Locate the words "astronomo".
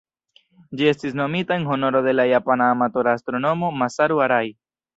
3.21-3.73